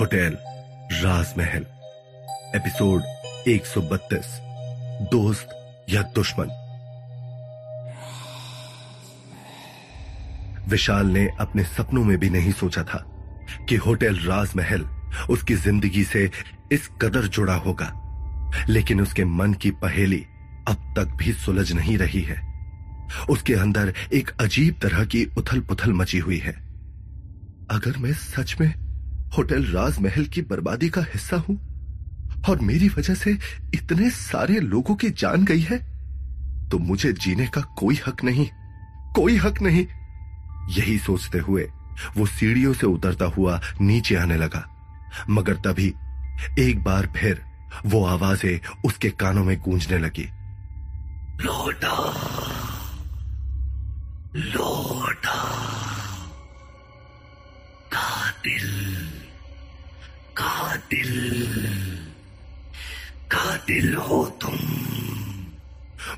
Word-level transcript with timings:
Hotel 0.00 0.36
राजमहल, 1.04 1.66
episode 2.56 3.02
132 3.48 4.26
दोस्त 5.12 5.48
या 5.90 6.02
दुश्मन। 6.02 6.48
विशाल 10.68 11.06
ने 11.06 11.28
अपने 11.40 11.64
सपनों 11.64 12.04
में 12.04 12.18
भी 12.18 12.30
नहीं 12.30 12.52
सोचा 12.52 12.82
था 12.82 13.04
कि 13.68 13.76
होटल 13.76 14.18
राजमहल 14.18 14.84
उसकी 15.30 15.54
ज़िंदगी 15.54 16.04
से 16.04 16.30
इस 16.72 16.88
कदर 17.02 17.26
जुड़ा 17.26 17.54
होगा, 17.54 17.92
लेकिन 18.68 19.00
उसके 19.00 19.24
मन 19.24 19.52
की 19.52 19.70
पहेली 19.70 20.24
अब 20.68 20.94
तक 20.96 21.16
भी 21.16 21.32
सुलझ 21.32 21.72
नहीं 21.72 21.98
रही 21.98 22.22
है। 22.22 22.42
उसके 23.30 23.54
अंदर 23.54 23.92
एक 24.12 24.30
अजीब 24.40 24.78
तरह 24.82 25.04
की 25.04 25.24
उथल 25.38 25.60
पुथल 25.60 25.92
मची 25.92 26.18
हुई 26.18 26.38
है। 26.38 26.52
अगर 27.70 27.98
मैं 27.98 28.12
सच 28.12 28.56
में 28.60 28.83
होटल 29.36 29.64
राजमहल 29.66 30.24
की 30.26 30.42
बर्बादी 30.42 30.88
का 30.88 31.02
हिस्सा 31.04 31.36
हूँ। 31.38 31.56
और 32.48 32.60
मेरी 32.60 32.88
वजह 32.88 33.14
से 33.14 33.30
इतने 33.74 34.10
सारे 34.10 34.58
लोगों 34.62 34.94
की 34.94 35.10
जान 35.12 35.44
गई 35.44 35.60
है 35.60 35.78
तो 36.70 36.78
मुझे 36.80 37.12
जीने 37.14 37.46
का 37.46 37.60
कोई 37.78 37.98
हक 38.06 38.24
नहीं, 38.24 38.46
कोई 39.14 39.36
हक 39.36 39.60
नहीं। 39.62 39.86
यही 40.70 40.98
सोचते 40.98 41.38
हुए 41.38 41.66
वो 42.16 42.26
सीढ़ियों 42.26 42.72
से 42.74 42.86
उतरता 42.86 43.24
हुआ 43.30 43.60
नीचे 43.80 44.14
आने 44.16 44.36
लगा। 44.36 44.64
मगर 45.30 45.56
तभी 45.64 45.92
एक 46.60 46.82
बार 46.84 47.06
फिर 47.16 47.42
वो 47.86 48.04
आवाज़ें 48.06 48.60
उसके 48.84 49.10
कानों 49.10 49.44
में 49.44 49.56
गूंजने 49.60 49.98
लगी। 49.98 50.28
लौटा 51.40 51.96
लौटा, 54.36 55.38
कातिल। 57.92 58.83
कातिल 60.36 61.66
कातिल 63.30 63.94
हो 63.96 64.24
तुम। 64.42 64.58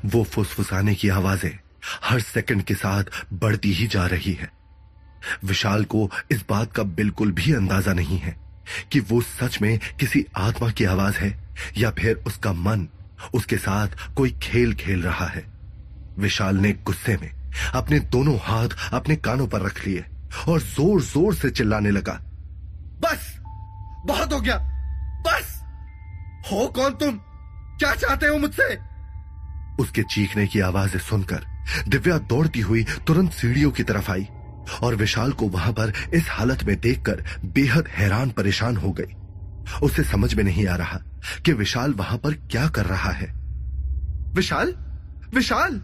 वो 0.05 0.23
फुसफुसाने 0.25 0.95
की 0.95 1.09
आवाज़ें 1.09 1.57
हर 2.03 2.19
सेकंड 2.21 2.63
के 2.63 2.73
साथ 2.73 3.03
बढ़ती 3.33 3.71
ही 3.73 3.87
जा 3.87 4.05
रही 4.05 4.33
है। 4.33 4.49
विशाल 5.45 5.83
को 5.85 6.09
इस 6.31 6.43
बात 6.49 6.71
का 6.71 6.83
बिल्कुल 6.83 7.31
भी 7.31 7.53
अंदाज़ा 7.53 7.93
नहीं 7.93 8.17
है 8.17 8.35
कि 8.91 8.99
वो 9.01 9.21
सच 9.21 9.61
में 9.61 9.77
किसी 9.99 10.25
आत्मा 10.37 10.69
की 10.71 10.85
आवाज़ 10.85 11.17
है 11.17 11.31
या 11.77 11.91
फिर 11.91 12.23
उसका 12.27 12.53
मन, 12.53 12.87
उसके 13.33 13.57
साथ 13.57 14.13
कोई 14.15 14.31
खेल 14.43 14.73
खेल 14.75 15.01
रहा 15.03 15.27
है। 15.27 15.45
विशाल 16.19 16.57
ने 16.57 16.71
गुस्से 16.85 17.17
में 17.17 17.31
अपने 17.75 17.99
दोनों 18.11 18.37
हाथ 18.41 18.69
अपने 18.93 19.15
कानों 19.17 19.47
पर 19.47 19.61
रख 19.61 19.85
लिए 19.87 20.05
और 20.47 20.59
ज़ोर 20.61 21.01
ज़ोर 21.03 21.35
से 21.35 21.49
चिल्लाने 21.51 21.91
लगा, 21.91 22.19
बस 23.01 23.36
बहुत 24.07 24.33
हो 24.33 24.41
गया। 24.41 24.57
बस! 25.27 25.63
हो 26.51 26.67
कौन 26.67 26.91
तुम? 26.91 27.11
क्या 27.79 27.95
चाहते 27.95 28.27
हो 28.27 28.37
मुझसे? 28.37 28.79
उसके 29.83 30.03
चीखने 30.03 30.47
की 30.47 30.59
आवाज़ें 30.59 30.99
सुनकर 30.99 31.45
दिव्या 31.87 32.17
दौड़ती 32.17 32.59
हुई 32.59 32.83
तुरंत 32.83 33.31
सीढ़ियों 33.31 33.71
की 33.71 33.83
तरफ़ 33.83 34.11
आई 34.11 34.27
और 34.83 34.95
विशाल 34.95 35.31
को 35.31 35.47
वहाँ 35.47 35.73
पर 35.73 35.93
इस 36.13 36.29
हालत 36.29 36.63
में 36.63 36.79
देखकर 36.79 37.23
बेहद 37.45 37.87
हैरान 37.87 38.29
परेशान 38.29 38.77
हो 38.77 38.91
गई। 38.91 39.15
उसे 39.83 40.03
समझ 40.03 40.33
में 40.33 40.43
नहीं 40.43 40.67
आ 40.67 40.75
रहा 40.75 40.99
कि 41.45 41.53
विशाल 41.53 41.93
वहाँ 41.93 42.17
पर 42.17 42.33
क्या 42.33 42.67
कर 42.67 42.85
रहा 42.85 43.11
है। 43.11 43.33
विशाल? 44.33 44.73
विशाल! 45.33 45.77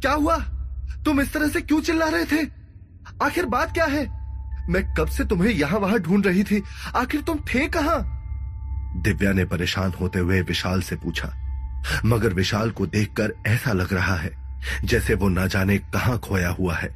क्या 0.00 0.12
हुआ? 0.12 0.36
तुम 1.04 1.20
इस 1.20 1.32
तरह 1.32 1.48
से 1.48 1.60
क्यों 1.60 1.80
चिल्ला 1.80 2.08
रहे 2.08 2.24
थे? 2.24 2.48
आखिर 3.22 3.46
बात 3.46 3.74
क्या 3.74 3.84
है? 3.84 4.17
मैं 4.68 4.94
कब 4.94 5.06
से 5.06 5.24
तुम्हें 5.24 5.54
यहाँ 5.54 5.78
वहाँ 5.78 5.98
ढूंढ 5.98 6.26
रही 6.26 6.44
थी? 6.44 6.62
आखिर 6.96 7.20
तुम 7.20 7.38
थे 7.38 7.68
कहाँ? 7.68 8.14
दिव्या 8.96 9.32
ने 9.32 9.44
परेशान 9.44 9.92
होते 10.00 10.18
हुए 10.18 10.42
विशाल 10.42 10.82
से 10.82 10.96
पूछा। 10.96 11.32
मगर 12.04 12.32
विशाल 12.32 12.70
को 12.70 12.86
देखकर 12.86 13.32
ऐसा 13.46 13.72
लग 13.72 13.92
रहा 13.92 14.16
है, 14.16 14.30
जैसे 14.84 15.14
वो 15.14 15.28
ना 15.28 15.46
जाने 15.46 15.78
कहाँ 15.78 16.18
खोया 16.18 16.48
हुआ 16.48 16.76
है। 16.76 16.88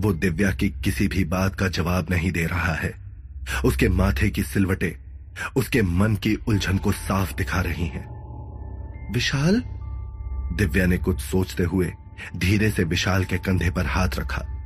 वो 0.00 0.12
दिव्या 0.12 0.50
की 0.50 0.68
किसी 0.68 1.08
भी 1.08 1.24
बात 1.24 1.54
का 1.54 1.68
जवाब 1.68 2.06
नहीं 2.10 2.32
दे 2.32 2.46
रहा 2.46 2.74
है। 2.74 2.94
उसके 3.64 3.88
माथे 3.88 4.30
की 4.30 4.42
सिलवटे, 4.42 4.96
उसके 5.56 5.82
मन 5.82 6.16
की 6.16 6.34
उलझन 6.34 6.78
को 6.78 6.92
साफ़ 6.92 7.34
दिखा 7.34 7.60
रही 7.60 7.86
हैं। 7.86 8.12
विशाल? 9.12 9.62
दिव्या 10.56 10.86
ने 10.86 10.98
कुछ 10.98 11.20
सोचते 11.20 11.62
हुए 11.62 11.92
धीरे 12.36 12.70
से 12.70 12.84
विशाल 12.84 13.24
के 13.24 13.38
कंधे 13.38 13.70
पर 13.70 13.86
हाथ 13.86 14.08
रखा। 14.18 14.61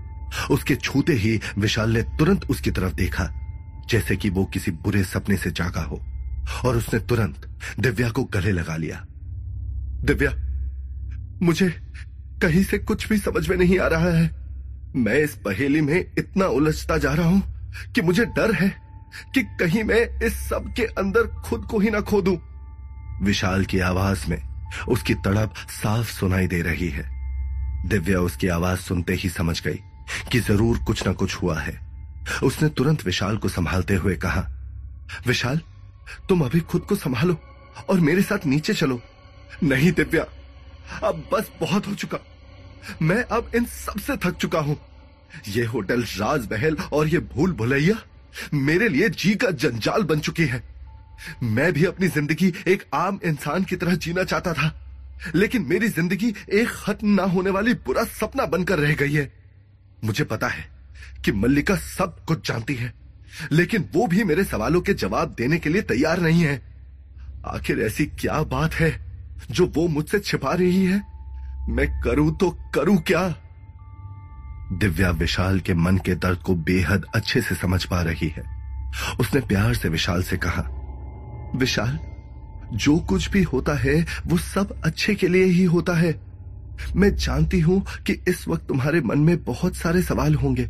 उसके 0.50 0.76
छूते 0.76 1.12
ही 1.12 1.40
विशाल 1.58 1.90
ने 1.90 2.02
तुरंत 2.02 2.44
उसकी 2.50 2.70
तरफ़ 2.70 2.92
देखा, 2.92 3.30
जैसे 3.90 4.16
कि 4.16 4.30
वो 4.30 4.44
किसी 4.44 4.70
बुरे 4.70 5.04
सपने 5.04 5.36
से 5.36 5.50
जागा 5.50 5.82
हो, 5.82 6.00
और 6.64 6.76
उसने 6.76 7.00
तुरंत 7.00 7.58
दिव्या 7.80 8.10
को 8.10 8.24
गले 8.24 8.52
लगा 8.52 8.76
लिया। 8.76 9.04
दिव्या, 10.04 10.30
मुझे 11.42 11.68
कहीं 12.42 12.62
से 12.64 12.78
कुछ 12.78 13.08
भी 13.08 13.18
समझ 13.18 13.48
में 13.48 13.56
नहीं 13.56 13.78
आ 13.78 13.86
रहा 13.86 14.10
है। 14.10 14.30
मैं 14.96 15.14
इस 15.14 15.34
पहेली 15.34 15.80
में 15.80 16.12
इतना 16.18 16.46
उलझता 16.46 16.98
जा 16.98 17.12
रहा 17.12 17.28
हूँ 17.28 17.42
कि 17.94 18.02
मुझे 18.02 18.24
डर 18.24 18.54
है 18.54 18.68
कि 19.34 19.42
कहीं 19.42 19.84
मैं 19.84 20.26
इस 20.26 20.48
सब 20.48 20.72
के 20.76 20.82
अंदर 20.82 21.26
खुद 21.26 21.64
को 21.64 21.78
ही 21.78 21.90
ना 21.90 22.00
खो 22.00 22.22
दूँ। 22.22 22.38
विशाल 23.22 23.64
की 23.64 23.78
आवाज़ 23.78 24.30
में 24.30 24.42
उसकी 24.88 25.14
तड़प 25.14 25.54
साफ़ 25.56 26.12
सुनाई 26.12 26.46
दे 26.46 26.62
रही 26.62 26.88
है। 26.88 27.04
दिव्या 27.88 28.20
उसकी 28.20 28.48
आवाज़ 28.48 28.78
सुनते 28.78 29.14
ही 29.14 29.28
समझ 29.28 29.62
गई। 29.62 29.78
कि 30.32 30.40
ज़रूर 30.40 30.78
कुछ 30.78 31.06
ना 31.06 31.12
कुछ 31.14 31.34
हुआ 31.34 31.58
है। 31.60 31.78
उसने 32.44 32.68
तुरंत 32.70 33.04
विशाल 33.06 33.36
को 33.36 33.48
संभालते 33.48 33.94
हुए 33.94 34.14
कहा, 34.16 34.46
विशाल, 35.26 35.60
तुम 36.28 36.40
अभी 36.44 36.60
खुद 36.62 36.82
को 36.82 36.96
संभालो 36.96 37.36
और 37.90 38.00
मेरे 38.00 38.22
साथ 38.22 38.46
नीचे 38.46 38.74
चलो। 38.74 39.00
नहीं, 39.62 39.92
दिव्या, 39.92 40.24
अब 41.02 41.24
बस 41.32 41.50
बहुत 41.60 41.86
हो 41.86 41.94
चुका। 41.94 42.18
मैं 43.02 43.22
अब 43.26 43.50
इन 43.56 43.64
सबसे 43.66 44.16
थक 44.18 44.36
चुका 44.36 44.58
हूँ। 44.60 44.76
ये 45.48 45.64
होटल 45.66 46.02
राजमहल 46.02 46.76
और 46.92 47.08
ये 47.08 47.18
भूल 47.26 47.52
भुलैया 47.52 47.96
मेरे 48.54 48.88
लिए 48.88 49.08
जी 49.10 49.34
का 49.34 49.50
जंजाल 49.52 50.02
बन 50.04 50.20
चुकी 50.20 50.46
है। 50.46 50.62
मैं 51.44 51.72
भी 51.72 51.84
अपनी 51.84 52.08
ज़िंदगी 52.08 52.52
एक 52.68 52.84
आम 52.94 53.18
इंसान 53.24 53.64
की 53.64 53.76
तरह 53.76 53.94
जीना 53.96 54.24
चाहता 54.24 54.52
था, 54.52 54.72
लेकिन 55.34 55.62
मेरी 55.62 55.88
ज़िंदगी 55.88 56.32
एक 56.50 56.68
खत्म 56.68 57.08
ना 57.10 57.22
होने 57.24 57.50
वाली 57.50 57.74
बुरा 57.86 58.04
सपना 58.12 58.46
बनकर 58.46 58.78
रह 58.78 58.94
गई 58.94 59.12
है। 59.12 59.24
मुझे 60.06 60.24
पता 60.24 60.48
है 60.48 60.64
कि 61.24 61.32
मल्लिका 61.32 61.76
सब 61.76 62.24
कुछ 62.24 62.48
जानती 62.48 62.74
है, 62.74 62.92
लेकिन 63.52 63.88
वो 63.94 64.06
भी 64.06 64.24
मेरे 64.24 64.44
सवालों 64.44 64.80
के 64.80 64.94
जवाब 64.94 65.34
देने 65.38 65.58
के 65.58 65.70
लिए 65.70 65.82
तैयार 65.82 66.20
नहीं 66.20 66.42
है। 66.42 66.60
आखिर 67.46 67.80
ऐसी 67.80 68.06
क्या 68.06 68.42
बात 68.42 68.74
है 68.74 68.90
जो 69.50 69.66
वो 69.66 69.88
मुझसे 69.88 70.18
छिपा 70.18 70.52
रही 70.52 70.84
है? 70.84 71.02
मैं 71.68 71.88
करूँ 72.02 72.36
तो 72.36 72.50
करूँ 72.74 72.96
क्या? 73.02 73.28
दिव्या 74.72 75.10
विशाल 75.10 75.60
के 75.60 75.74
मन 75.74 75.98
के 75.98 76.14
दर्द 76.14 76.38
को 76.38 76.54
बेहद 76.54 77.04
अच्छे 77.14 77.40
से 77.40 77.54
समझ 77.54 77.84
पा 77.84 78.00
रही 78.02 78.28
है। 78.28 78.42
उसने 79.20 79.40
प्यार 79.40 79.74
से 79.74 79.88
विशाल 79.88 80.22
से 80.22 80.36
कहा, 80.36 80.62
विशाल, 81.56 81.98
जो 82.72 82.96
कुछ 82.98 83.30
भी 83.30 83.42
होता 83.42 83.74
है, 83.74 83.94
वो 84.26 84.38
सब 84.38 84.80
अच्छे 84.84 85.14
के 85.14 85.28
लिए 85.28 85.44
ही 85.44 85.64
होता 85.64 85.94
है। 85.94 86.25
मैं 86.96 87.14
जानती 87.16 87.60
हूँ 87.60 87.84
कि 88.06 88.12
इस 88.28 88.46
वक्त 88.48 88.66
तुम्हारे 88.68 89.00
मन 89.00 89.18
में 89.18 89.44
बहुत 89.44 89.76
सारे 89.76 90.02
सवाल 90.02 90.34
होंगे, 90.34 90.68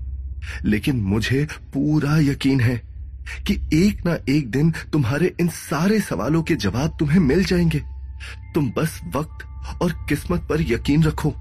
लेकिन 0.65 1.01
मुझे 1.03 1.47
पूरा 1.75 2.19
यकीन 2.21 2.61
है 2.61 2.77
कि 3.47 3.55
एक 3.75 4.05
ना 4.07 4.17
एक 4.29 4.51
दिन 4.51 4.71
तुम्हारे 4.93 5.35
इन 5.41 5.49
सारे 5.49 6.01
सवालों 6.01 6.43
के 6.43 6.55
जवाब 6.55 6.97
तुम्हें 6.99 7.19
मिल 7.19 7.45
जाएँगे। 7.45 7.83
तुम 8.55 8.71
बस 8.77 9.01
वक्त 9.17 9.47
और 9.83 9.93
किस्मत 10.09 10.47
पर 10.49 10.63
यकीन 10.63 11.03
रखो। 11.03 11.35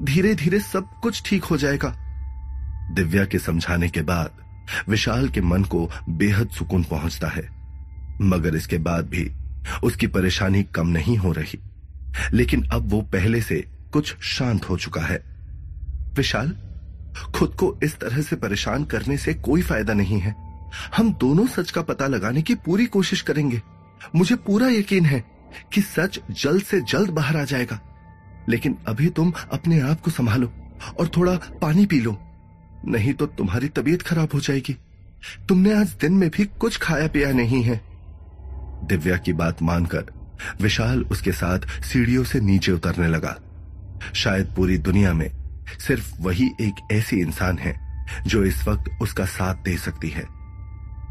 धीरे 0.00 0.34
धीरे 0.34 0.60
सब 0.60 0.88
कुछ 1.02 1.22
ठीक 1.26 1.44
हो 1.44 1.56
जाएगा। 1.56 1.94
दिव्या 2.94 3.24
के 3.24 3.38
समझाने 3.38 3.88
के 3.88 4.02
बाद 4.02 4.44
विशाल 4.88 5.28
के 5.28 5.40
मन 5.40 5.62
को 5.64 5.88
बेहद 6.08 6.48
सुकून 6.48 6.82
पहुँचता 6.82 7.28
है, 7.28 7.48
मगर 8.22 8.54
इसके 8.54 8.78
बाद 8.78 9.08
भी 9.08 9.30
उसकी 9.84 10.06
परेशानी 10.06 10.62
कम 10.64 10.88
नहीं 10.88 11.16
हो 11.16 11.32
रही। 11.32 11.58
लेकिन 12.32 12.64
अब 12.64 12.90
वो 12.90 13.00
पहले 13.02 13.40
से 13.40 13.64
कुछ 13.96 14.16
शांत 14.20 14.70
हो 14.70 14.76
चुका 14.76 15.00
है। 15.00 15.24
विशाल, 16.14 16.56
खुद 17.34 17.54
को 17.54 17.78
इस 17.82 17.98
तरह 17.98 18.22
से 18.22 18.36
परेशान 18.36 18.84
करने 18.84 19.16
से 19.16 19.34
कोई 19.34 19.62
फ़ायदा 19.62 19.94
नहीं 19.94 20.18
है। 20.18 20.34
हम 20.96 21.12
दोनों 21.12 21.46
सच 21.46 21.70
का 21.70 21.82
पता 21.82 22.06
लगाने 22.06 22.42
की 22.42 22.54
पूरी 22.54 22.86
कोशिश 22.86 23.22
करेंगे। 23.22 23.62
मुझे 24.16 24.34
पूरा 24.34 24.68
यकीन 24.68 25.06
है 25.06 25.24
कि 25.72 25.80
सच 25.80 26.20
जल्द 26.30 26.62
से 26.62 26.80
जल्द 26.80 27.10
बाहर 27.10 27.36
आ 27.36 27.44
जाएगा। 27.44 27.80
लेकिन 28.48 28.78
अभी 28.88 29.08
तुम 29.08 29.32
अपने 29.52 29.80
आप 29.80 30.00
को 30.00 30.10
संभालो 30.10 30.52
और 31.00 31.08
थोड़ा 31.08 31.36
पानी 31.62 31.86
पी 31.86 32.00
लो। 32.00 32.18
नहीं 32.86 33.14
तो 33.14 33.26
तुम्हारी 33.26 33.68
तबीयत 33.68 34.02
खराब 34.02 34.28
हो 34.34 34.40
जाएगी। 34.40 34.76
तुमने 35.48 35.74
आज 35.74 35.88
दिन 35.90 36.12
में 36.12 36.30
भी 36.30 36.44
कुछ 36.44 36.76
खाया 36.76 37.08
पिया 37.08 37.32
नहीं 37.32 37.62
है। 37.62 37.80
दिव्या 38.84 39.16
की 39.16 39.32
बात 39.32 39.62
मानकर 39.62 40.04
विशाल 40.62 41.02
उसके 41.02 41.32
साथ 41.32 41.82
सीढ़ियों 41.82 42.24
से 42.24 42.40
नीचे 42.40 42.72
उतरने 42.72 43.08
लगा। 43.08 43.38
शायद 44.14 44.54
पूरी 44.56 44.78
दुनिया 44.78 45.12
में 45.12 45.30
सिर्फ़ 45.86 46.14
वही 46.20 46.50
एक 46.60 46.74
ऐसी 46.92 47.16
इंसान 47.16 47.58
है 47.58 47.74
जो 48.26 48.44
इस 48.44 48.68
वक्त 48.68 48.90
उसका 49.02 49.24
साथ 49.24 49.54
दे 49.54 49.76
सकती 49.76 50.10
है। 50.10 50.22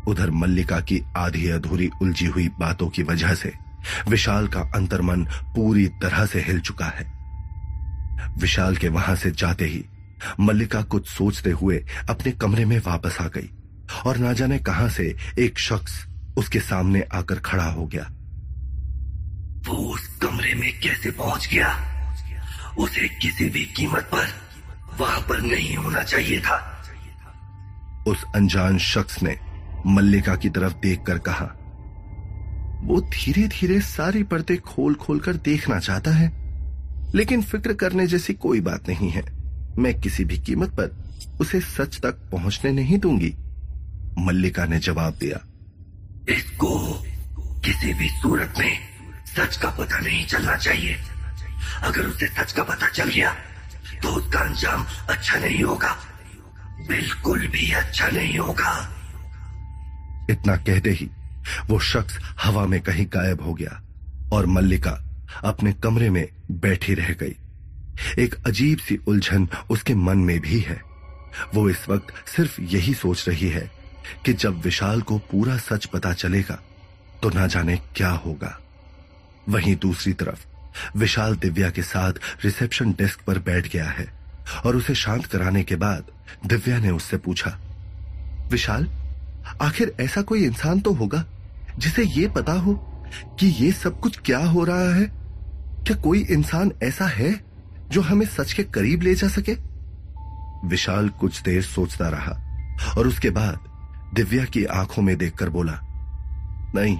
उधर 0.08 0.32
मल्लिका 0.32 0.80
की 0.80 1.02
आधी 1.18 1.50
अधूरी 1.50 1.90
उलझी 2.02 2.26
हुई 2.26 2.48
बातों 2.48 2.88
की 2.90 3.04
वजह 3.04 3.34
से 3.34 3.54
विशाल 4.10 4.48
का 4.48 4.62
अंतर्मन 4.76 5.24
पूरी 5.26 5.88
तरह 5.88 6.26
से 6.26 6.42
हिल 6.42 6.60
चुका 6.60 6.86
है। 6.86 7.06
विशाल 8.40 8.76
के 8.76 8.90
वहाँ 8.90 9.16
से 9.16 9.32
जाते 9.32 9.66
ही 9.66 9.84
मल्लिका 10.40 10.82
कुछ 10.82 11.08
सोचते 11.08 11.52
हुए 11.52 11.86
अपने 12.10 12.32
कमरे 12.32 12.66
में 12.66 12.78
वापस 12.80 13.18
आ 13.22 13.28
गई 13.28 13.50
और 14.06 14.18
ना 14.18 14.34
जाने 14.34 14.60
कहाँ 14.60 14.90
से 14.90 15.16
एक 15.40 15.60
शख्स 15.60 16.06
उसके 16.38 16.60
सामने 16.60 17.02
आकर 17.14 17.36
खड़ा 17.36 17.66
हो 17.66 17.86
गया। 17.88 18.08
वो 19.68 19.76
उस 19.94 20.08
कमरे 20.22 20.54
में 20.54 20.80
कैसे 20.80 21.12
पहुँच 21.12 21.50
गया? 21.54 21.95
उसे 22.78 23.08
किसी 23.22 23.50
भी 23.50 23.64
कीमत 23.76 24.10
पर 24.14 24.28
वहाँ 25.00 25.20
पर 25.20 25.42
नहीं 25.42 25.76
होना 25.76 26.04
चाहिए 26.04 26.40
था। 26.40 26.58
उस 28.08 28.24
अनजान 28.36 28.78
शख्स 28.78 29.22
ने 29.24 29.36
मल्लिका 29.88 30.36
की 30.36 30.50
तरफ़ 30.50 30.74
देखकर 30.74 31.18
कहा, 31.20 31.46
वो 32.84 33.00
धीरे 33.14 33.48
धीरे 33.50 33.80
सारी 33.82 34.24
पर्दे 34.24 34.56
खोल 34.58 34.96
खोल 34.96 35.20
कर 35.20 35.36
देखना 35.46 35.80
चाहता 35.80 36.12
है, 36.12 36.28
लेकिन 37.16 37.42
फ़िक्र 37.42 37.74
करने 37.74 38.08
जैसी 38.08 38.34
कोई 38.36 38.62
बात 38.62 38.90
नहीं 38.90 39.10
है। 39.10 39.24
मैं 39.78 39.94
किसी 40.02 40.26
भी 40.26 40.38
कीमत 40.38 40.70
पर 40.70 41.38
उसे 41.42 41.60
सच 41.62 42.00
तक 42.00 42.30
पहुँचने 42.32 42.72
नहीं 42.72 42.98
दूँगी। 43.00 43.34
मल्लिका 44.20 44.66
ने 44.66 44.80
जवाब 44.80 45.14
दिया, 45.14 45.40
इसको 46.30 46.78
किसी 47.66 47.94
भी 47.94 48.10
सूरत 48.12 48.54
में 48.60 48.78
सच 49.28 49.58
का 49.58 49.70
पता 49.70 50.00
नहीं 50.00 50.26
चलना 50.26 50.56
चाहिए। 50.58 50.98
अगर 51.84 52.06
उसे 52.06 52.28
सच 52.28 52.52
का 52.52 52.64
पता 52.64 52.88
चल 52.90 53.10
गया 53.10 53.32
तो 54.04 54.10
उसका 54.10 54.40
अंजाम 54.40 54.86
अच्छा 55.10 55.40
नहीं 55.40 55.64
होगा। 55.64 55.96
बिल्कुल 56.88 57.48
भी 57.48 57.72
अच्छा 57.72 58.08
नहीं 58.08 58.38
होगा। 58.40 58.74
इतना 60.30 60.56
कहते 60.58 60.92
ही, 60.92 61.10
वो 61.68 61.80
शख्स 61.80 62.20
हवा 62.42 62.66
में 62.66 62.80
कहीं 62.82 63.06
गायब 63.06 63.42
हो 63.42 63.54
गया, 63.54 63.82
और 64.34 64.46
मल्लिका 64.46 64.92
अपने 65.44 65.74
कमरे 65.74 66.10
में 66.10 66.28
बैठी 66.52 66.94
रह 66.94 67.14
गई। 67.14 67.36
एक 68.20 68.36
अजीब 68.48 68.80
सी 68.80 69.00
उलझन 69.08 69.48
उसके 69.70 69.96
मन 69.96 70.18
में 70.18 70.40
भी 70.40 70.60
है। 70.60 70.82
वो 71.54 71.70
इस 71.70 71.88
वक्त 71.90 72.14
सिर्फ़ 72.28 72.62
यही 72.62 72.94
सोच 72.94 73.28
रही 73.30 73.50
है 73.50 73.70
कि 74.26 74.34
जब 74.34 74.62
विशाल 74.62 75.02
को 75.02 75.18
पूरा 75.32 75.58
सच 75.60 75.86
पता 75.86 76.14
चलेगा 76.14 76.60
तो 77.24 77.30
ना 77.30 77.48
जाने 77.48 77.78
क्या 77.96 78.10
होगा। 78.10 78.58
वहीं 79.50 79.76
दूसरी 79.76 80.14
तरफ़ 80.14 80.46
विशाल 80.98 81.36
दिव्या 81.36 81.70
के 81.70 81.82
साथ 81.82 82.14
रिसेप्शन 82.44 82.92
डेस्क 82.92 83.22
पर 83.28 83.40
बैठ 83.40 83.72
गया 83.74 83.90
है 83.90 84.08
और 84.66 84.76
उसे 84.76 84.96
शांत 84.96 85.26
कराने 85.26 85.64
के 85.64 85.76
बाद 85.76 86.06
दिव्या 86.46 86.78
ने 86.78 86.90
उससे 86.90 87.18
पूछा, 87.18 87.58
विशाल, 88.52 88.88
आखिर 89.62 89.96
ऐसा 90.00 90.22
कोई 90.22 90.46
इंसान 90.46 90.80
तो 90.80 90.94
होगा 90.94 91.26
जिसे 91.78 92.04
ये 92.04 92.28
पता 92.28 92.54
हो 92.54 92.74
कि 93.40 93.48
ये 93.48 93.72
सब 93.72 94.00
कुछ 94.00 94.20
क्या 94.20 94.40
हो 94.40 94.64
रहा 94.64 94.94
है? 94.96 95.06
क्या 95.84 95.96
कोई 95.96 96.20
इंसान 96.20 96.72
ऐसा 96.84 97.06
है 97.06 97.46
जो 97.92 98.02
हमें 98.02 98.26
सच 98.26 98.54
के 98.54 98.64
करीब 98.64 99.02
ले 99.02 99.16
जा 99.16 99.28
सके? 99.28 99.56
विशाल 100.68 101.10
कुछ 101.10 101.42
देर 101.42 101.62
सोचता 101.62 102.10
रहा 102.10 102.42
और 102.98 103.08
उसके 103.08 103.30
बाद 103.30 103.60
दिव्या 104.14 104.46
की 104.46 104.66
आँखों 104.66 105.04
में 105.04 105.18
देखकर 105.18 105.50
बोला, 105.50 105.80
नहीं, 106.76 106.98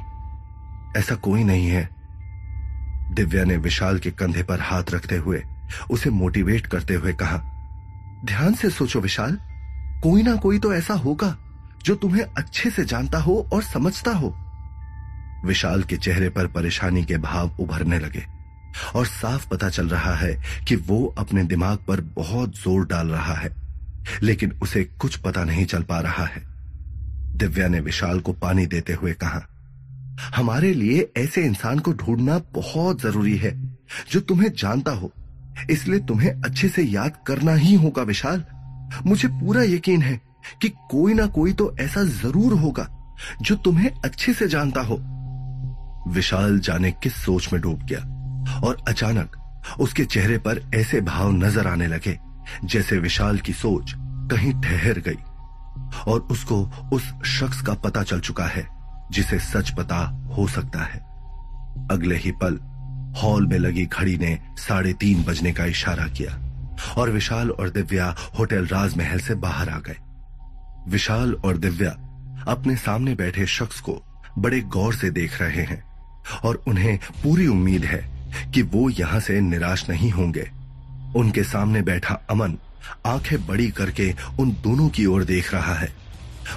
ऐसा 0.98 1.16
कोई 1.16 1.44
नहीं 1.44 1.68
है। 1.68 1.95
दिव्या 3.12 3.44
ने 3.44 3.58
विशाल 3.58 4.00
के 4.00 4.12
कंधे 4.12 4.44
पर 4.44 4.62
हाथ 4.62 4.92
रखते 4.92 5.16
हुए 5.16 5.42
उसे 5.92 6.10
मोटिवेट 6.10 6.66
करते 6.66 6.94
हुए 6.94 7.14
कहा, 7.14 7.38
ध्यान 8.26 8.54
से 8.54 8.70
सोचो 8.70 9.00
विशाल, 9.00 9.38
कोई 10.04 10.24
ना 10.24 10.36
कोई 10.36 10.60
तो 10.60 10.74
ऐसा 10.74 10.94
होगा 10.94 11.36
जो 11.86 11.96
तुम्हें 11.96 12.24
अच्छे 12.24 12.70
से 12.70 12.86
जानता 12.86 13.20
हो 13.20 13.38
और 13.54 13.64
समझता 13.64 14.12
हो. 14.12 14.36
विशाल 15.46 15.84
के 15.84 15.98
चेहरे 15.98 16.30
पर 16.30 16.48
परेशानी 16.48 17.04
के 17.06 17.18
भाव 17.18 17.56
उभरने 17.60 18.00
लगे 18.00 18.24
और 18.96 19.06
साफ़ 19.06 19.48
पता 19.50 19.70
चल 19.70 19.90
रहा 19.90 20.16
है 20.16 20.34
कि 20.68 20.76
वो 20.76 21.06
अपने 21.18 21.44
दिमाग 21.44 21.78
पर 21.78 22.02
बहुत 22.16 22.56
ज़ोर 22.56 22.86
डाल 22.88 23.08
रहा 23.08 23.34
है, 23.34 23.52
लेकिन 24.24 24.58
उसे 24.62 24.84
कुछ 24.84 25.16
पता 25.18 25.44
नहीं 25.44 25.66
चल 25.66 25.84
पा 25.84 26.00
रहा 26.00 26.26
है। 26.26 26.44
दिव्या 27.38 27.68
ने 27.68 27.80
विशाल 27.80 28.20
को 28.20 28.34
पानी 28.34 28.66
देते 28.66 28.94
हुए 28.94 29.14
कहा 29.14 29.46
हमारे 30.36 30.74
लिए 30.74 31.10
ऐसे 31.18 31.44
इंसान 31.46 31.80
को 31.80 31.94
ढूंढना 31.94 32.38
बहुत 32.54 33.02
ज़रूरी 33.02 33.36
है, 33.38 33.52
जो 34.12 34.20
तुम्हें 34.20 34.52
जानता 34.54 34.92
हो। 34.92 35.12
इसलिए 35.72 36.00
तुम्हें 36.00 36.32
अच्छे 36.32 36.70
से 36.70 36.84
याद 36.84 37.18
करना 37.28 37.54
ही 37.54 37.74
होगा, 37.76 38.04
विशाल। 38.04 38.44
मुझे 39.06 39.28
पूरा 39.30 39.64
यकीन 39.64 40.02
है 40.02 40.20
कि 40.62 40.70
कोई 40.92 41.14
ना 41.14 41.26
कोई 41.28 41.54
तो 41.54 41.76
ऐसा 41.80 42.04
ज़रूर 42.04 42.54
होगा, 42.54 42.88
जो 43.42 43.56
तुम्हें 43.56 43.90
अच्छे 44.06 44.34
से 44.34 44.48
जानता 44.48 44.82
हो। 44.82 44.96
विशाल 46.14 46.60
जाने 46.60 46.92
किस 46.94 47.16
सोच 47.16 47.52
में 47.54 47.62
डूब 47.62 47.84
गया, 47.84 48.00
और 48.62 48.84
अचानक 48.88 49.38
उसके 49.80 50.06
चेहरे 50.06 50.38
पर 50.38 50.62
ऐसे 50.76 51.02
भाव 51.02 51.32
नज़र 51.34 51.68
आने 51.68 51.88
लगे, 51.88 52.18
जैसे 52.66 52.98
विशाल 52.98 53.38
की 53.38 53.54
सोच 53.54 53.94
कहीं 54.32 54.54
ठहर 54.62 55.00
गई, 55.00 55.18
और 56.08 56.20
उसको 56.32 56.62
उस 56.94 57.12
शख्स 57.30 57.62
का 57.62 57.74
पता 57.76 58.04
चल 58.04 58.20
चुका 58.20 58.46
है। 58.46 58.68
जिसे 59.12 59.40
सच 59.40 59.70
पता 59.70 59.98
हो 60.38 60.48
सकता 60.48 60.84
है। 60.84 61.00
अगले 61.92 62.16
ही 62.16 62.32
पल, 62.32 62.58
हॉल 63.22 63.48
में 63.48 63.58
लगी 63.60 63.86
घड़ी 63.86 64.18
ने 64.18 64.40
साढ़े 64.58 64.94
तीन 64.94 65.24
बजने 65.24 65.54
का 65.54 65.66
इशारा 65.66 66.08
किया 66.08 66.40
और 66.98 67.10
विशाल 67.10 67.52
और 67.52 67.70
दिव्या 67.70 68.16
होटल 68.40 68.66
राजमहल 68.66 69.20
से 69.20 69.36
बाहर 69.36 69.70
आ 69.70 69.80
गए। 69.80 69.98
विशाल 70.88 71.34
और 71.34 71.58
दिव्या 71.58 71.92
अपने 72.48 72.76
सामने 72.76 73.16
बैठे 73.16 73.46
शख्स 73.46 73.80
को 73.80 74.02
बड़े 74.38 74.62
गौर 74.62 74.94
से 74.94 75.10
देख 75.10 75.42
रहे 75.42 75.64
हैं 75.64 75.84
और 76.44 76.64
उन्हें 76.68 76.98
पूरी 76.98 77.48
उम्मीद 77.48 77.86
है 77.86 78.30
कि 78.52 78.62
वो 78.62 78.90
यहाँ 78.90 79.20
से 79.20 79.42
निराश 79.42 79.90
नहीं 79.90 80.12
होंगे। 80.12 80.52
उनके 81.16 81.44
सामने 81.44 81.82
बैठा 81.82 82.22
अमन 82.30 82.58
आँखें 83.06 83.48
बड़ी 83.48 83.72
करके 83.72 84.16
उन 84.40 84.52
दोनों 84.52 84.90
की 84.90 85.06
ओर 85.06 85.24
देख 85.24 85.54
रहा 85.54 85.74
है। 85.74 86.05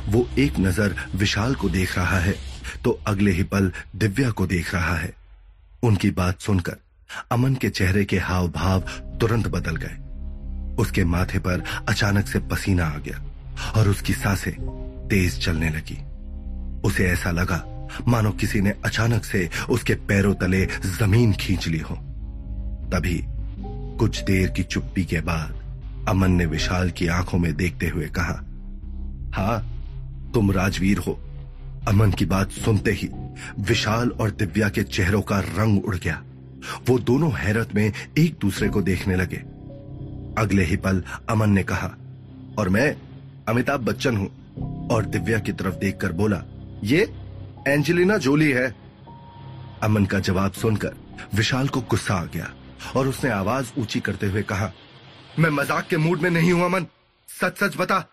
वो 0.08 0.26
एक 0.38 0.58
नज़र 0.58 0.94
विशाल 1.14 1.54
को 1.54 1.68
देख 1.70 1.96
रहा 1.98 2.18
है 2.18 2.34
तो 2.84 2.90
अगले 3.06 3.30
ही 3.30 3.42
पल 3.44 3.70
दिव्या 3.96 4.30
को 4.30 4.46
देख 4.46 4.74
रहा 4.74 4.96
है। 4.96 5.12
उनकी 5.82 6.10
बात 6.10 6.40
सुनकर 6.40 6.76
अमन 7.32 7.54
के 7.54 7.68
चेहरे 7.70 8.04
के 8.04 8.18
हाव 8.18 8.48
भाव 8.48 8.80
तुरंत 9.20 9.46
बदल 9.48 9.76
गए। 9.76 9.96
उसके 10.76 11.04
माथे 11.04 11.38
पर 11.38 11.62
अचानक 11.88 12.26
से 12.26 12.38
पसीना 12.48 12.86
आ 12.86 12.98
गया 12.98 13.22
और 13.76 13.88
उसकी 13.88 14.12
साँसें 14.14 14.52
तेज 15.08 15.38
चलने 15.44 15.68
लगी। 15.70 15.96
उसे 16.88 17.06
ऐसा 17.06 17.30
लगा, 17.30 17.62
मानो 18.08 18.30
किसी 18.32 18.60
ने 18.60 18.74
अचानक 18.84 19.24
से 19.24 19.48
उसके 19.70 19.94
पैरों 20.08 20.34
तले 20.34 20.64
ज़मीन 20.98 21.32
खींच 21.32 21.66
ली 21.68 21.78
हो। 21.80 21.94
तभी 22.92 23.20
कुछ 23.98 24.22
देर 24.22 24.50
की 24.50 24.62
चुप्पी 24.64 25.04
के 25.04 25.20
बाद 25.20 26.06
अमन 26.08 26.32
ने 26.32 26.46
विशाल 26.46 26.90
की 26.90 27.06
आँखों 27.08 27.38
में 27.38 27.54
देखते 27.56 27.88
हुए 27.88 28.08
कहा 28.18 28.40
हाँ 29.34 29.58
तुम 30.34 30.50
राजवीर 30.52 30.98
हो। 30.98 31.18
अमन 31.88 32.12
की 32.12 32.24
बात 32.24 32.50
सुनते 32.52 32.90
ही 32.92 33.08
विशाल 33.60 34.10
और 34.10 34.30
दिव्या 34.30 34.68
के 34.68 34.82
चेहरों 34.84 35.20
का 35.22 35.38
रंग 35.40 35.84
उड़ 35.84 35.96
गया। 35.96 36.22
वो 36.88 36.98
दोनों 37.00 37.30
हैरत 37.32 37.74
में 37.74 37.92
एक 38.18 38.36
दूसरे 38.40 38.68
को 38.68 38.82
देखने 38.82 39.16
लगे। 39.16 39.36
अगले 40.38 40.64
ही 40.64 40.76
पल 40.76 41.02
अमन 41.30 41.50
ने 41.50 41.62
कहा, 41.62 41.94
और 42.58 42.68
मैं 42.68 42.94
अमिताभ 43.48 43.80
बच्चन 43.80 44.16
हूँ। 44.16 44.30
और 44.88 45.04
दिव्या 45.04 45.38
की 45.38 45.52
तरफ़ 45.52 45.74
देखकर 45.74 46.12
बोला, 46.12 46.42
ये 46.84 47.00
एंजेलिना 47.68 48.16
जोली 48.18 48.50
है। 48.50 48.74
अमन 49.82 50.04
का 50.04 50.18
जवाब 50.20 50.52
सुनकर 50.52 50.94
विशाल 51.34 51.68
को 51.68 51.80
गुस्सा 51.80 52.14
आ 52.14 52.24
गया 52.24 52.50
और 52.96 53.08
उसने 53.08 53.30
आवाज़ 53.30 53.70
ऊँची 53.78 54.00
करते 54.00 54.26
हुए 54.26 54.42
कहा, 54.42 54.70
मैं 55.38 55.50
मज़ाक 55.50 55.86
के 55.88 55.96
मूड 55.96 56.20
में 56.20 56.30
नहीं 56.30 56.52
हूँ 56.52 56.64
अमन। 56.64 56.86
सच 57.28 57.58
सच 57.58 57.76
बता 57.76 58.04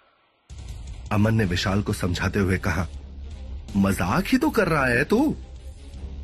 अमन 1.16 1.36
ने 1.36 1.46
विशाल 1.46 1.82
को 1.82 1.94
समझाते 1.94 2.40
हुए 2.40 2.58
कहा, 2.60 2.88
मज़ाक 3.78 4.26
ही 4.28 4.38
तो 4.38 4.50
कर 4.50 4.68
रहा 4.68 4.86
है 4.86 5.04
तू। 5.06 5.36